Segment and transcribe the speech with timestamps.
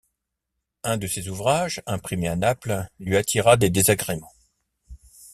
[0.83, 4.33] Un de ces ouvrages, imprimé à Naples, lui attira des désagréments.